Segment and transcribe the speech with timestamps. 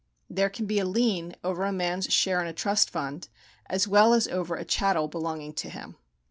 [0.31, 3.29] There can be a lien over a man's share in a trust fund,
[3.69, 5.95] as well as over a chattel belonging to him.